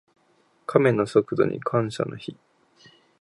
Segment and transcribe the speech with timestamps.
[0.65, 2.35] カメの速度に感謝の日。